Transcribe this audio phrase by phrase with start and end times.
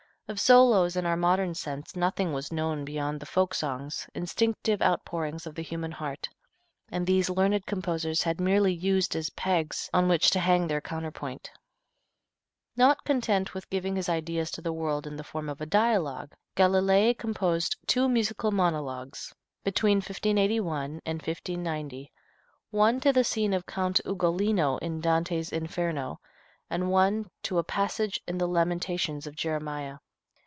[0.27, 5.45] Of solos in our modern sense nothing was known beyond the folk songs, instinctive outpourings
[5.45, 6.29] of the human heart,
[6.89, 11.51] and these learned composers had merely used as pegs on which to hang their counterpoint.
[12.77, 16.31] Not content with giving his ideas to the world in the form of a dialogue,
[16.55, 22.09] Galilei composed two musical monologues, between 1581 and 1590,
[22.69, 26.21] one to the scene of Count Ugolino, in Dante's "Inferno,"
[26.69, 29.97] and one to a passage in the Lamentations of Jeremiah.